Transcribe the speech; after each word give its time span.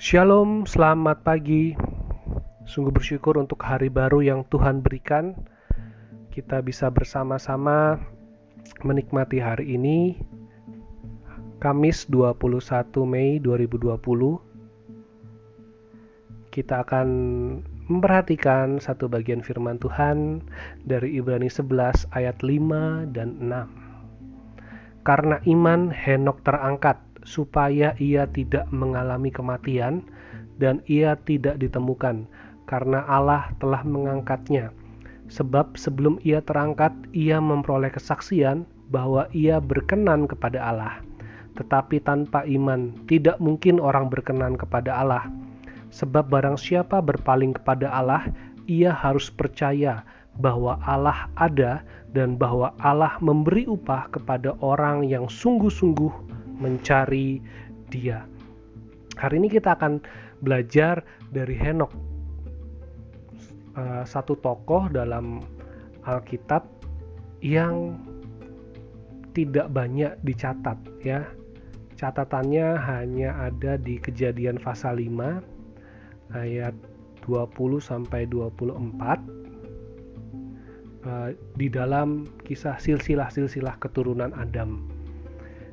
Shalom, 0.00 0.64
selamat 0.64 1.28
pagi. 1.28 1.76
Sungguh 2.64 2.88
bersyukur 2.88 3.36
untuk 3.36 3.60
hari 3.60 3.92
baru 3.92 4.24
yang 4.24 4.48
Tuhan 4.48 4.80
berikan. 4.80 5.36
Kita 6.32 6.64
bisa 6.64 6.88
bersama-sama 6.88 8.00
menikmati 8.80 9.44
hari 9.44 9.76
ini. 9.76 10.16
Kamis 11.60 12.08
21 12.08 12.32
Mei 13.04 13.44
2020. 13.44 13.92
Kita 16.48 16.80
akan 16.80 17.08
memperhatikan 17.92 18.80
satu 18.80 19.04
bagian 19.04 19.44
firman 19.44 19.76
Tuhan 19.76 20.40
dari 20.80 21.20
Ibrani 21.20 21.52
11 21.52 22.08
ayat 22.16 22.40
5 22.40 23.04
dan 23.12 23.36
6. 23.36 25.04
Karena 25.04 25.36
iman 25.44 25.92
Henok 25.92 26.40
terangkat 26.40 26.96
supaya 27.24 27.92
ia 28.00 28.24
tidak 28.30 28.68
mengalami 28.72 29.28
kematian 29.28 30.04
dan 30.60 30.84
ia 30.88 31.16
tidak 31.24 31.56
ditemukan 31.60 32.28
karena 32.70 33.02
Allah 33.10 33.50
telah 33.58 33.82
mengangkatnya. 33.82 34.70
Sebab 35.30 35.78
sebelum 35.78 36.18
ia 36.26 36.42
terangkat, 36.42 36.90
ia 37.14 37.38
memperoleh 37.38 37.90
kesaksian 37.90 38.66
bahwa 38.90 39.30
ia 39.30 39.62
berkenan 39.62 40.26
kepada 40.26 40.58
Allah. 40.58 40.94
Tetapi 41.54 42.02
tanpa 42.02 42.42
iman, 42.46 42.94
tidak 43.06 43.38
mungkin 43.38 43.78
orang 43.78 44.10
berkenan 44.10 44.58
kepada 44.58 45.02
Allah. 45.02 45.26
Sebab 45.90 46.30
barang 46.30 46.58
siapa 46.58 47.02
berpaling 47.02 47.58
kepada 47.58 47.90
Allah, 47.90 48.26
ia 48.70 48.94
harus 48.94 49.30
percaya 49.30 50.02
bahwa 50.38 50.78
Allah 50.86 51.26
ada 51.38 51.82
dan 52.14 52.38
bahwa 52.38 52.74
Allah 52.82 53.18
memberi 53.22 53.66
upah 53.66 54.10
kepada 54.10 54.54
orang 54.62 55.06
yang 55.06 55.26
sungguh-sungguh 55.26 56.39
mencari 56.60 57.40
dia. 57.88 58.28
Hari 59.18 59.40
ini 59.40 59.48
kita 59.50 59.74
akan 59.74 60.00
belajar 60.40 61.02
dari 61.32 61.56
Henok, 61.56 61.92
uh, 63.76 64.04
satu 64.06 64.38
tokoh 64.38 64.88
dalam 64.92 65.44
Alkitab 66.04 66.64
yang 67.40 68.00
tidak 69.32 69.72
banyak 69.72 70.16
dicatat 70.24 70.76
ya. 71.04 71.24
Catatannya 72.00 72.80
hanya 72.80 73.36
ada 73.52 73.76
di 73.76 74.00
Kejadian 74.00 74.56
pasal 74.56 75.04
5 75.04 76.32
ayat 76.32 76.72
20 77.28 77.52
sampai 77.76 78.24
24 78.24 79.20
uh, 81.04 81.30
di 81.60 81.68
dalam 81.68 82.24
kisah 82.42 82.80
silsilah-silsilah 82.80 83.76
keturunan 83.78 84.32
Adam. 84.34 84.89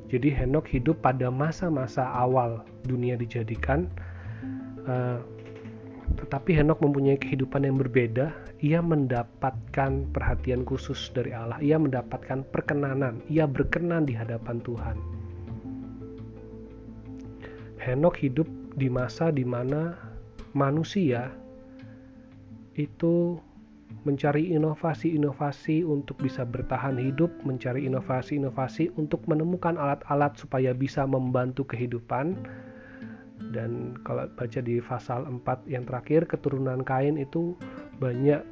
Jadi 0.08 0.32
Henok 0.32 0.72
hidup 0.72 1.04
pada 1.04 1.28
masa-masa 1.28 2.08
awal 2.08 2.64
dunia 2.88 3.20
dijadikan, 3.20 3.92
uh, 4.88 5.20
tetapi 6.16 6.56
Henok 6.56 6.80
mempunyai 6.80 7.20
kehidupan 7.20 7.68
yang 7.68 7.76
berbeda. 7.76 8.32
Ia 8.58 8.82
mendapatkan 8.82 10.10
perhatian 10.10 10.66
khusus 10.66 11.14
dari 11.14 11.30
Allah. 11.30 11.62
Ia 11.62 11.78
mendapatkan 11.78 12.42
perkenanan. 12.50 13.22
Ia 13.30 13.46
berkenan 13.46 14.10
di 14.10 14.18
hadapan 14.18 14.58
Tuhan. 14.66 14.98
Henok 17.78 18.18
hidup 18.18 18.50
di 18.74 18.90
masa 18.90 19.30
di 19.30 19.46
mana 19.46 19.94
manusia 20.58 21.30
itu 22.74 23.38
mencari 24.08 24.56
inovasi-inovasi 24.56 25.84
untuk 25.84 26.20
bisa 26.24 26.48
bertahan 26.48 26.96
hidup, 26.96 27.32
mencari 27.44 27.88
inovasi-inovasi 27.88 28.96
untuk 28.96 29.24
menemukan 29.28 29.76
alat-alat 29.76 30.40
supaya 30.40 30.72
bisa 30.72 31.04
membantu 31.04 31.68
kehidupan. 31.68 32.40
Dan 33.52 33.96
kalau 34.08 34.28
baca 34.36 34.60
di 34.60 34.80
pasal 34.80 35.28
4 35.28 35.68
yang 35.68 35.84
terakhir, 35.88 36.28
keturunan 36.28 36.84
Kain 36.84 37.20
itu 37.20 37.56
banyak 38.00 38.44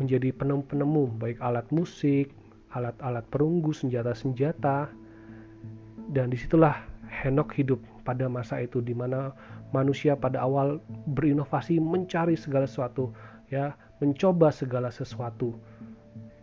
menjadi 0.00 0.32
penemu-penemu, 0.32 1.20
baik 1.20 1.38
alat 1.44 1.68
musik, 1.68 2.32
alat-alat 2.72 3.24
perunggu, 3.28 3.76
senjata-senjata. 3.76 4.88
Dan 6.10 6.32
di 6.32 6.38
situlah 6.40 6.80
Henok 7.10 7.52
hidup 7.58 7.80
pada 8.06 8.30
masa 8.30 8.64
itu 8.64 8.80
di 8.80 8.96
mana 8.96 9.34
manusia 9.76 10.16
pada 10.16 10.42
awal 10.42 10.80
berinovasi 11.10 11.78
mencari 11.78 12.34
segala 12.34 12.66
sesuatu 12.66 13.14
ya 13.50 13.74
mencoba 14.00 14.48
segala 14.50 14.88
sesuatu. 14.88 15.54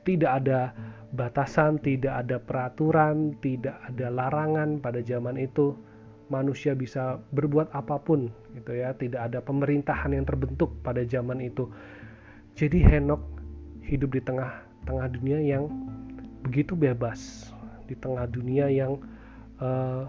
Tidak 0.05 0.29
ada 0.29 0.71
batasan, 1.11 1.81
tidak 1.83 2.23
ada 2.25 2.37
peraturan, 2.39 3.35
tidak 3.43 3.75
ada 3.91 4.07
larangan 4.07 4.79
pada 4.79 5.03
zaman 5.03 5.35
itu. 5.35 5.75
Manusia 6.27 6.75
bisa 6.75 7.19
berbuat 7.31 7.71
apa 7.71 7.99
pun, 7.99 8.31
gitu 8.55 8.71
ya. 8.71 8.95
Tidak 8.95 9.19
ada 9.19 9.43
pemerintahan 9.43 10.15
yang 10.15 10.23
terbentuk 10.23 10.71
pada 10.83 11.03
zaman 11.03 11.43
itu. 11.43 11.67
Jadi 12.55 12.83
Henok 12.83 13.23
hidup 13.83 14.15
di 14.15 14.21
tengah-tengah 14.23 15.07
dunia 15.11 15.39
yang 15.39 15.67
begitu 16.43 16.75
bebas, 16.75 17.51
di 17.87 17.95
tengah 17.95 18.27
dunia 18.27 18.67
yang 18.67 18.99
uh, 19.63 20.07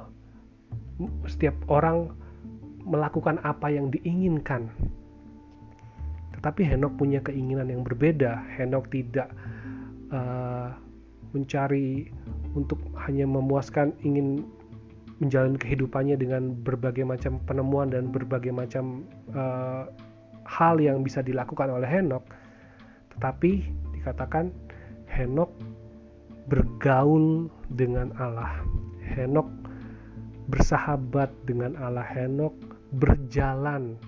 setiap 1.30 1.54
orang 1.70 2.10
melakukan 2.82 3.38
apa 3.46 3.70
yang 3.70 3.92
diinginkan 3.92 4.72
tetapi 6.38 6.62
Henok 6.62 6.94
punya 7.02 7.18
keinginan 7.18 7.66
yang 7.66 7.82
berbeda. 7.82 8.46
Henok 8.54 8.94
tidak 8.94 9.26
uh, 10.14 10.70
mencari 11.34 12.06
untuk 12.54 12.78
hanya 12.94 13.26
memuaskan 13.26 13.90
ingin 14.06 14.46
menjalani 15.18 15.58
kehidupannya 15.58 16.14
dengan 16.14 16.54
berbagai 16.62 17.02
macam 17.02 17.42
penemuan 17.42 17.90
dan 17.90 18.14
berbagai 18.14 18.54
macam 18.54 19.02
uh, 19.34 19.90
hal 20.46 20.78
yang 20.78 21.02
bisa 21.02 21.26
dilakukan 21.26 21.74
oleh 21.74 21.90
Henok. 21.90 22.22
Tetapi 23.18 23.50
dikatakan 23.98 24.54
Henok 25.10 25.50
bergaul 26.46 27.50
dengan 27.74 28.14
Allah. 28.22 28.62
Henok 29.02 29.50
bersahabat 30.54 31.34
dengan 31.50 31.74
Allah. 31.82 32.06
Henok 32.06 32.54
berjalan 32.94 33.98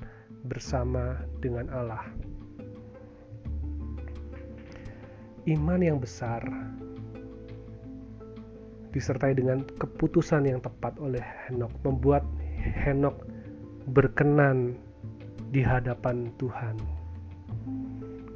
bersama 0.45 1.21
dengan 1.41 1.69
Allah. 1.73 2.05
Iman 5.49 5.81
yang 5.81 5.99
besar 5.99 6.45
disertai 8.93 9.33
dengan 9.39 9.63
keputusan 9.79 10.51
yang 10.51 10.61
tepat 10.61 10.99
oleh 11.01 11.23
Henok 11.49 11.73
membuat 11.87 12.27
Henok 12.61 13.25
berkenan 13.91 14.77
di 15.51 15.65
hadapan 15.65 16.29
Tuhan. 16.37 16.77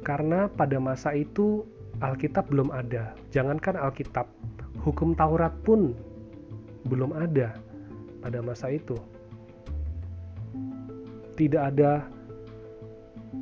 Karena 0.01 0.49
pada 0.49 0.77
masa 0.81 1.13
itu 1.13 1.65
Alkitab 2.03 2.51
belum 2.51 2.73
ada. 2.73 3.15
Jangankan 3.31 3.79
Alkitab, 3.79 4.27
hukum 4.83 5.15
Taurat 5.15 5.53
pun 5.63 5.95
belum 6.85 7.15
ada 7.15 7.57
pada 8.21 8.41
masa 8.41 8.69
itu 8.73 8.97
tidak 11.35 11.75
ada 11.75 12.07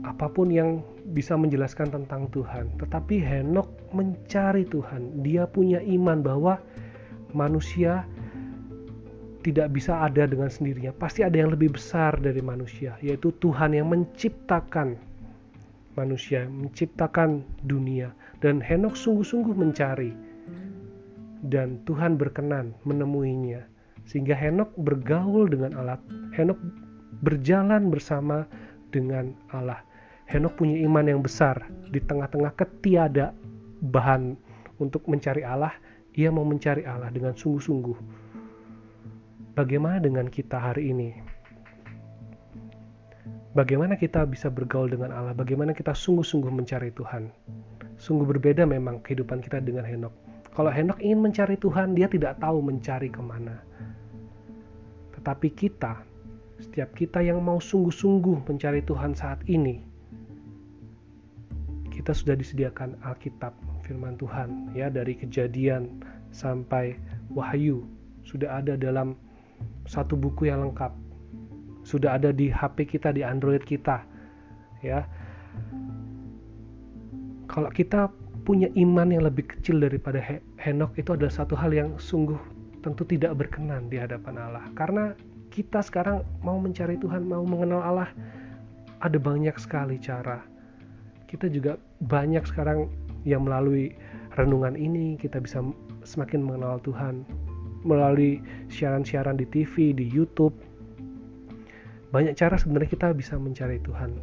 apa 0.03 0.25
pun 0.27 0.49
yang 0.49 0.81
bisa 1.13 1.37
menjelaskan 1.37 1.93
tentang 1.93 2.27
Tuhan. 2.33 2.73
Tetapi 2.81 3.21
Henok 3.21 3.93
mencari 3.93 4.65
Tuhan. 4.67 5.21
Dia 5.21 5.45
punya 5.45 5.79
iman 5.83 6.25
bahwa 6.25 6.57
manusia 7.31 8.03
tidak 9.43 9.75
bisa 9.75 10.01
ada 10.01 10.23
dengan 10.23 10.47
sendirinya. 10.47 10.95
Pasti 10.95 11.21
ada 11.21 11.35
yang 11.35 11.51
lebih 11.51 11.75
besar 11.75 12.15
dari 12.17 12.39
manusia, 12.39 12.95
yaitu 13.03 13.35
Tuhan 13.43 13.75
yang 13.75 13.91
menciptakan 13.91 14.95
manusia, 15.99 16.47
menciptakan 16.47 17.43
dunia. 17.67 18.15
Dan 18.39 18.63
Henok 18.63 18.95
sungguh-sungguh 18.95 19.53
mencari. 19.53 20.15
Dan 21.43 21.83
Tuhan 21.83 22.15
berkenan 22.15 22.71
menemuinya. 22.87 23.67
Sehingga 24.07 24.31
Henok 24.35 24.71
bergaul 24.79 25.51
dengan 25.51 25.75
alat. 25.75 25.99
Henok 26.31 26.59
berjalan 27.21 27.91
bersama 27.91 28.47
dengan 28.89 29.35
Allah. 29.53 29.83
Henok 30.25 30.63
punya 30.63 30.79
iman 30.87 31.05
yang 31.05 31.21
besar 31.21 31.67
di 31.91 31.99
tengah-tengah 31.99 32.55
ketiada 32.55 33.35
bahan 33.83 34.39
untuk 34.79 35.05
mencari 35.11 35.43
Allah, 35.43 35.75
ia 36.15 36.31
mau 36.31 36.47
mencari 36.47 36.87
Allah 36.87 37.11
dengan 37.11 37.35
sungguh-sungguh. 37.35 37.97
Bagaimana 39.53 40.01
dengan 40.01 40.25
kita 40.31 40.57
hari 40.57 40.89
ini? 40.89 41.09
Bagaimana 43.53 43.93
kita 43.93 44.25
bisa 44.25 44.49
bergaul 44.49 44.89
dengan 44.89 45.13
Allah? 45.13 45.37
Bagaimana 45.37 45.77
kita 45.77 45.93
sungguh-sungguh 45.93 46.49
mencari 46.49 46.89
Tuhan? 46.89 47.29
Sungguh 48.01 48.25
berbeda 48.25 48.65
memang 48.65 49.05
kehidupan 49.05 49.45
kita 49.45 49.61
dengan 49.61 49.85
Henok. 49.85 50.13
Kalau 50.57 50.73
Henok 50.73 50.97
ingin 51.01 51.21
mencari 51.21 51.61
Tuhan, 51.61 51.93
dia 51.93 52.09
tidak 52.09 52.41
tahu 52.41 52.65
mencari 52.65 53.13
ke 53.13 53.21
mana. 53.21 53.61
Tetapi 55.13 55.49
kita 55.53 56.01
setiap 56.63 56.95
kita 56.95 57.19
yang 57.19 57.43
mau 57.43 57.59
sungguh-sungguh 57.59 58.47
mencari 58.47 58.79
Tuhan 58.87 59.11
saat 59.11 59.43
ini, 59.51 59.83
kita 61.91 62.15
sudah 62.15 62.39
disediakan 62.39 62.95
Alkitab, 63.03 63.51
firman 63.83 64.15
Tuhan, 64.15 64.71
ya 64.71 64.87
dari 64.87 65.13
kejadian 65.19 66.01
sampai 66.31 66.95
wahyu 67.35 67.83
sudah 68.23 68.63
ada 68.63 68.79
dalam 68.79 69.19
satu 69.85 70.15
buku 70.15 70.47
yang 70.47 70.63
lengkap. 70.63 70.95
sudah 71.83 72.15
ada 72.15 72.31
di 72.31 72.47
HP 72.47 72.95
kita, 72.95 73.11
di 73.11 73.27
Android 73.27 73.59
kita. 73.59 74.07
Ya. 74.79 75.03
Kalau 77.51 77.67
kita 77.75 78.07
punya 78.47 78.71
iman 78.79 79.11
yang 79.11 79.27
lebih 79.27 79.51
kecil 79.51 79.83
daripada 79.83 80.23
Henok 80.63 80.95
itu 80.95 81.11
adalah 81.11 81.35
satu 81.35 81.59
hal 81.59 81.75
yang 81.75 81.99
sungguh 81.99 82.39
tentu 82.79 83.03
tidak 83.03 83.35
berkenan 83.35 83.91
di 83.91 83.99
hadapan 83.99 84.47
Allah. 84.47 84.63
Karena 84.79 85.11
kita 85.53 85.85
sekarang 85.85 86.25
mau 86.41 86.57
mencari 86.57 86.97
Tuhan, 86.97 87.29
mau 87.29 87.45
mengenal 87.45 87.85
Allah, 87.85 88.09
ada 89.05 89.21
banyak 89.21 89.53
sekali 89.61 90.01
cara. 90.01 90.41
Kita 91.29 91.45
juga 91.45 91.77
banyak 92.01 92.41
sekarang 92.49 92.89
yang 93.21 93.45
melalui 93.45 93.93
renungan 94.33 94.73
ini 94.73 95.13
kita 95.21 95.37
bisa 95.37 95.61
semakin 96.01 96.41
mengenal 96.41 96.81
Tuhan 96.81 97.21
melalui 97.85 98.41
siaran-siaran 98.73 99.37
di 99.37 99.45
TV, 99.45 99.93
di 99.93 100.09
YouTube. 100.09 100.57
Banyak 102.09 102.33
cara 102.33 102.57
sebenarnya 102.57 102.89
kita 102.89 103.13
bisa 103.13 103.37
mencari 103.37 103.77
Tuhan. 103.85 104.17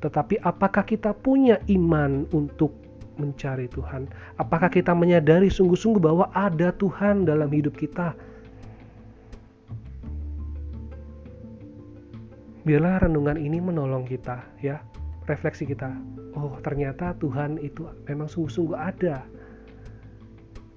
Tetapi 0.00 0.40
apakah 0.40 0.88
kita 0.88 1.12
punya 1.12 1.60
iman 1.68 2.24
untuk 2.32 2.72
mencari 3.20 3.68
Tuhan? 3.68 4.08
Apakah 4.40 4.72
kita 4.72 4.96
menyadari 4.96 5.52
sungguh-sungguh 5.52 6.00
bahwa 6.00 6.32
ada 6.32 6.72
Tuhan 6.72 7.28
dalam 7.28 7.52
hidup 7.52 7.76
kita? 7.76 8.16
Biarlah 12.62 13.02
renungan 13.02 13.34
ini 13.34 13.58
menolong 13.58 14.06
kita, 14.06 14.38
ya, 14.62 14.78
refleksi 15.26 15.66
kita. 15.66 15.90
Oh, 16.38 16.54
ternyata 16.62 17.14
Tuhan 17.18 17.58
itu 17.58 17.86
memang 18.06 18.30
sungguh-sungguh 18.30 18.78
ada. 18.78 19.26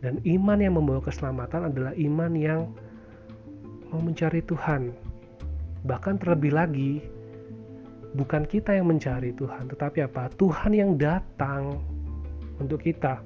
Dan 0.02 0.22
iman 0.22 0.58
yang 0.62 0.78
membawa 0.78 1.02
keselamatan 1.02 1.70
adalah 1.74 1.94
iman 1.98 2.32
yang 2.34 2.62
mau 3.90 4.02
mencari 4.02 4.42
Tuhan. 4.46 4.94
Bahkan 5.86 6.22
terlebih 6.22 6.54
lagi, 6.54 7.02
bukan 8.18 8.46
kita 8.50 8.74
yang 8.74 8.90
mencari 8.90 9.34
Tuhan, 9.34 9.70
tetapi 9.70 10.06
apa? 10.06 10.30
Tuhan 10.38 10.74
yang 10.74 10.98
datang 10.98 11.82
untuk 12.58 12.82
kita. 12.82 13.22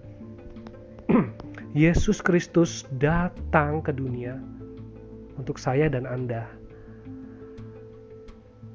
Yesus 1.77 2.19
Kristus 2.19 2.83
datang 2.97 3.85
ke 3.85 3.93
dunia 3.93 4.35
untuk 5.37 5.61
saya 5.61 5.87
dan 5.87 6.09
Anda. 6.09 6.49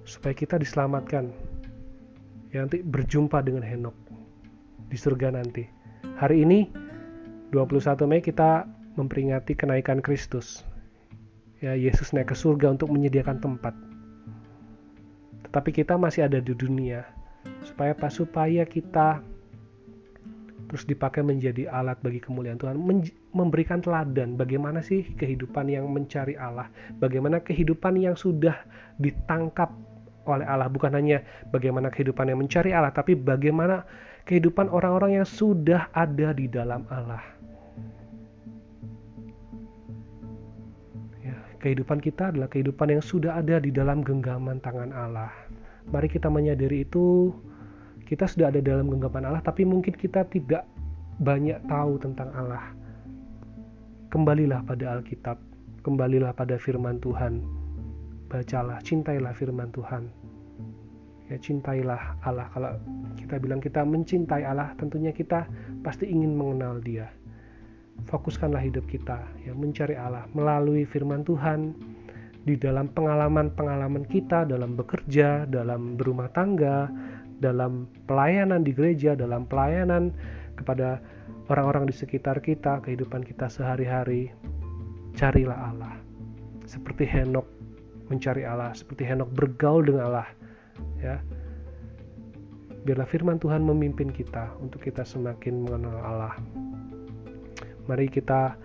Supaya 0.04 0.36
kita 0.36 0.60
diselamatkan. 0.60 1.32
Ya, 2.52 2.62
nanti 2.62 2.84
berjumpa 2.84 3.42
dengan 3.42 3.66
Henok 3.66 3.96
di 4.86 4.94
surga 4.94 5.34
nanti. 5.34 5.66
Hari 6.20 6.46
ini 6.46 6.70
21 7.50 8.06
Mei 8.06 8.22
kita 8.22 8.68
memperingati 8.94 9.58
kenaikan 9.58 9.98
Kristus. 9.98 10.62
Ya, 11.58 11.74
Yesus 11.74 12.14
naik 12.14 12.30
ke 12.30 12.36
surga 12.38 12.78
untuk 12.78 12.94
menyediakan 12.94 13.42
tempat. 13.42 13.74
Tetapi 15.50 15.70
kita 15.74 15.98
masih 15.98 16.30
ada 16.30 16.38
di 16.38 16.54
dunia. 16.54 17.02
Supaya 17.66 17.96
apa? 17.96 18.06
Supaya 18.12 18.62
kita 18.68 19.24
terus 20.68 20.90
dipakai 20.90 21.22
menjadi 21.22 21.70
alat 21.70 22.00
bagi 22.02 22.18
kemuliaan 22.18 22.58
Tuhan, 22.58 22.74
memberikan 23.30 23.78
teladan 23.78 24.34
bagaimana 24.34 24.82
sih 24.82 25.06
kehidupan 25.14 25.70
yang 25.70 25.86
mencari 25.86 26.34
Allah, 26.34 26.66
bagaimana 26.98 27.38
kehidupan 27.38 27.94
yang 27.94 28.18
sudah 28.18 28.58
ditangkap 28.98 29.70
oleh 30.24 30.46
Allah, 30.48 30.68
bukan 30.72 30.92
hanya 30.96 31.20
bagaimana 31.52 31.92
kehidupan 31.92 32.32
yang 32.32 32.40
mencari 32.40 32.72
Allah, 32.72 32.92
tapi 32.92 33.12
bagaimana 33.16 33.84
kehidupan 34.24 34.72
orang-orang 34.72 35.20
yang 35.20 35.28
sudah 35.28 35.88
ada 35.92 36.32
di 36.32 36.48
dalam 36.48 36.88
Allah. 36.88 37.20
Ya, 41.20 41.36
kehidupan 41.60 42.00
kita 42.00 42.32
adalah 42.32 42.48
kehidupan 42.48 42.98
yang 42.98 43.04
sudah 43.04 43.36
ada 43.36 43.60
di 43.60 43.68
dalam 43.68 44.00
genggaman 44.00 44.60
tangan 44.64 44.92
Allah. 44.96 45.32
Mari 45.92 46.08
kita 46.08 46.32
menyadari 46.32 46.88
itu. 46.88 47.32
Kita 48.04 48.28
sudah 48.28 48.52
ada 48.52 48.60
dalam 48.60 48.92
genggaman 48.92 49.24
Allah 49.24 49.40
tapi 49.40 49.64
mungkin 49.64 49.96
kita 49.96 50.28
tidak 50.28 50.68
banyak 51.20 51.56
tahu 51.68 51.96
tentang 52.00 52.28
Allah. 52.36 52.72
Kembalilah 54.12 54.60
pada 54.64 55.00
Alkitab. 55.00 55.40
Kembalilah 55.84 56.32
pada 56.32 56.56
firman 56.56 57.00
Tuhan 57.00 57.63
bacalah 58.28 58.80
cintailah 58.82 59.32
firman 59.36 59.70
Tuhan. 59.74 60.08
Ya 61.32 61.36
cintailah 61.40 62.20
Allah. 62.24 62.48
Kalau 62.52 62.76
kita 63.16 63.40
bilang 63.40 63.60
kita 63.60 63.80
mencintai 63.80 64.44
Allah 64.44 64.76
tentunya 64.76 65.10
kita 65.10 65.48
pasti 65.80 66.08
ingin 66.08 66.36
mengenal 66.36 66.80
dia. 66.84 67.08
Fokuskanlah 68.10 68.60
hidup 68.60 68.84
kita 68.90 69.22
ya 69.46 69.54
mencari 69.54 69.96
Allah 69.96 70.28
melalui 70.36 70.84
firman 70.84 71.24
Tuhan. 71.24 71.74
Di 72.44 72.60
dalam 72.60 72.92
pengalaman-pengalaman 72.92 74.04
kita 74.04 74.44
dalam 74.44 74.76
bekerja 74.76 75.48
dalam 75.48 75.96
berumah 75.96 76.28
tangga 76.36 76.92
dalam 77.42 77.84
pelayanan 78.06 78.62
di 78.62 78.72
gereja, 78.72 79.12
dalam 79.12 79.44
pelayanan 79.48 80.14
kepada 80.54 81.02
orang-orang 81.50 81.90
di 81.90 81.94
sekitar 81.94 82.38
kita, 82.40 82.80
kehidupan 82.80 83.26
kita 83.26 83.50
sehari-hari, 83.50 84.30
carilah 85.18 85.58
Allah. 85.72 85.94
Seperti 86.64 87.04
Henok 87.04 87.44
mencari 88.08 88.44
Allah, 88.44 88.72
seperti 88.76 89.06
Henok 89.06 89.32
bergaul 89.32 89.84
dengan 89.86 90.12
Allah. 90.12 90.28
Ya. 91.00 91.20
Biarlah 92.84 93.08
firman 93.08 93.40
Tuhan 93.40 93.64
memimpin 93.64 94.12
kita 94.12 94.52
untuk 94.60 94.84
kita 94.84 95.04
semakin 95.08 95.64
mengenal 95.64 95.96
Allah. 96.04 96.34
Mari 97.88 98.08
kita 98.12 98.56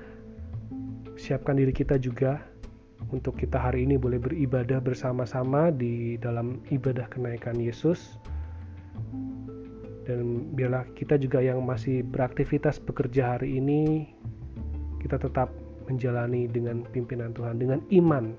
siapkan 1.19 1.59
diri 1.59 1.71
kita 1.71 2.00
juga 2.00 2.39
untuk 3.12 3.39
kita 3.39 3.59
hari 3.59 3.88
ini 3.88 3.95
boleh 3.95 4.19
beribadah 4.19 4.83
bersama-sama 4.83 5.71
di 5.71 6.19
dalam 6.19 6.59
ibadah 6.71 7.07
kenaikan 7.07 7.56
Yesus 7.59 8.19
dan 10.09 10.50
biarlah 10.57 10.89
kita 10.97 11.21
juga 11.21 11.38
yang 11.38 11.62
masih 11.62 12.01
beraktivitas 12.01 12.81
bekerja 12.81 13.38
hari 13.38 13.62
ini 13.62 14.09
kita 15.00 15.21
tetap 15.21 15.53
menjalani 15.86 16.50
dengan 16.50 16.81
pimpinan 16.89 17.30
Tuhan 17.31 17.62
dengan 17.62 17.80
iman 17.94 18.33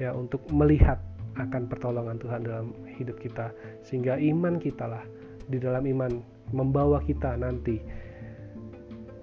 ya 0.00 0.16
untuk 0.16 0.40
melihat 0.48 0.96
akan 1.36 1.68
pertolongan 1.70 2.18
Tuhan 2.18 2.42
dalam 2.42 2.72
hidup 2.96 3.20
kita 3.20 3.52
sehingga 3.84 4.16
iman 4.18 4.58
kita 4.58 4.88
lah 4.88 5.04
di 5.46 5.60
dalam 5.60 5.84
iman 5.86 6.24
membawa 6.50 6.98
kita 7.04 7.38
nanti 7.38 7.78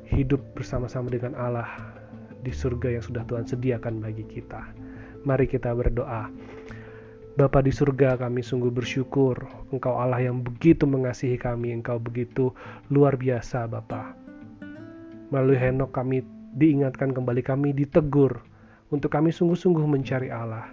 hidup 0.07 0.39
bersama-sama 0.56 1.12
dengan 1.12 1.35
Allah 1.35 1.68
di 2.45 2.53
surga 2.53 2.95
yang 2.95 3.03
sudah 3.03 3.27
Tuhan 3.27 3.44
sediakan 3.44 4.00
bagi 4.00 4.24
kita. 4.24 4.63
Mari 5.27 5.50
kita 5.50 5.75
berdoa. 5.75 6.31
Bapa 7.38 7.62
di 7.62 7.69
surga 7.69 8.17
kami 8.17 8.41
sungguh 8.41 8.74
bersyukur 8.74 9.38
Engkau 9.69 9.93
Allah 9.93 10.25
yang 10.25 10.41
begitu 10.41 10.89
mengasihi 10.89 11.38
kami 11.38 11.69
Engkau 11.69 12.01
begitu 12.01 12.50
luar 12.89 13.13
biasa 13.13 13.69
Bapa 13.69 14.17
Melalui 15.29 15.62
Henok 15.62 15.93
kami 15.93 16.25
diingatkan 16.57 17.13
kembali 17.13 17.46
kami 17.46 17.77
ditegur 17.77 18.41
Untuk 18.88 19.12
kami 19.12 19.36
sungguh-sungguh 19.36 19.84
mencari 19.84 20.32
Allah. 20.32 20.72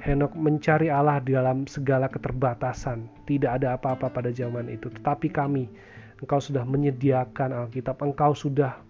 Henok 0.00 0.36
mencari 0.36 0.92
Allah 0.92 1.20
di 1.20 1.36
dalam 1.36 1.68
segala 1.68 2.08
keterbatasan. 2.08 3.08
Tidak 3.28 3.48
ada 3.60 3.76
apa-apa 3.76 4.08
pada 4.08 4.32
zaman 4.32 4.68
itu. 4.68 4.88
Tetapi 4.88 5.28
kami 5.32 5.68
Engkau 6.24 6.40
sudah 6.40 6.64
menyediakan 6.64 7.52
Alkitab. 7.52 8.00
Engkau 8.00 8.32
sudah 8.32 8.80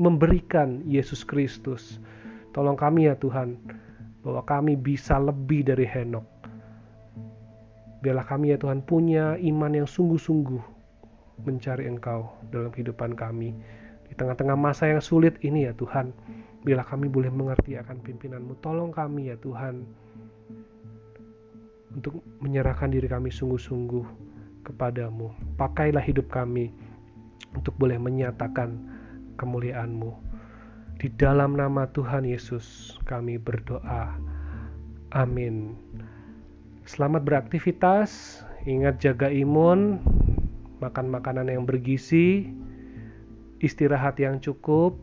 memberikan 0.00 0.80
Yesus 0.88 1.20
Kristus. 1.20 2.00
Tolong 2.56 2.80
kami 2.80 3.12
ya 3.12 3.16
Tuhan 3.20 3.60
bahwa 4.24 4.40
kami 4.48 4.72
bisa 4.76 5.20
lebih 5.20 5.68
dari 5.68 5.84
Henok. 5.84 6.24
Biarlah 8.00 8.24
kami 8.24 8.52
ya 8.52 8.58
Tuhan 8.60 8.80
punya 8.84 9.36
iman 9.36 9.72
yang 9.72 9.88
sungguh-sungguh 9.88 10.62
mencari 11.44 11.84
Engkau 11.84 12.32
dalam 12.48 12.72
kehidupan 12.72 13.12
kami. 13.12 13.52
Di 14.08 14.14
tengah-tengah 14.16 14.56
masa 14.56 14.88
yang 14.88 15.04
sulit 15.04 15.36
ini 15.44 15.68
ya 15.68 15.76
Tuhan, 15.76 16.14
biarlah 16.66 16.82
kami 16.82 17.06
boleh 17.06 17.30
mengerti 17.30 17.78
akan 17.78 18.02
pimpinanmu. 18.02 18.58
Tolong 18.58 18.90
kami 18.90 19.30
ya 19.30 19.38
Tuhan 19.38 19.86
untuk 21.94 22.26
menyerahkan 22.42 22.90
diri 22.90 23.06
kami 23.06 23.30
sungguh-sungguh 23.30 24.02
kepadamu. 24.66 25.30
Pakailah 25.54 26.02
hidup 26.02 26.26
kami 26.26 26.74
untuk 27.54 27.70
boleh 27.78 28.02
menyatakan 28.02 28.82
kemuliaanmu. 29.38 30.10
Di 30.98 31.06
dalam 31.14 31.54
nama 31.54 31.86
Tuhan 31.94 32.26
Yesus 32.26 32.98
kami 33.06 33.38
berdoa. 33.38 34.18
Amin. 35.14 35.78
Selamat 36.82 37.22
beraktivitas, 37.22 38.42
ingat 38.66 38.98
jaga 38.98 39.30
imun, 39.30 40.02
makan 40.82 41.14
makanan 41.14 41.46
yang 41.46 41.62
bergizi, 41.62 42.50
istirahat 43.62 44.18
yang 44.18 44.42
cukup, 44.42 44.98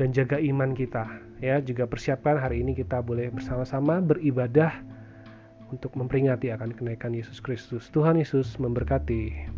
dan 0.00 0.10
jaga 0.10 0.40
iman 0.40 0.74
kita. 0.74 1.06
Ya, 1.38 1.60
juga 1.62 1.86
persiapkan 1.86 2.38
hari 2.40 2.62
ini 2.62 2.74
kita 2.74 3.02
boleh 3.04 3.30
bersama-sama 3.30 4.00
beribadah 4.02 4.82
untuk 5.70 5.94
memperingati 5.98 6.50
akan 6.54 6.74
kenaikan 6.74 7.14
Yesus 7.14 7.42
Kristus. 7.42 7.90
Tuhan 7.90 8.18
Yesus 8.18 8.58
memberkati. 8.58 9.53